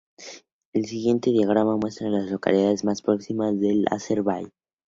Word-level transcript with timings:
El 0.73 0.87
siguiente 0.87 1.29
diagrama 1.29 1.77
muestra 1.77 2.07
a 2.07 2.09
las 2.09 2.31
localidades 2.31 2.83
más 2.83 3.03
próximas 3.03 3.49
a 3.51 3.59
Larsen 3.61 4.23
Bay. 4.23 4.47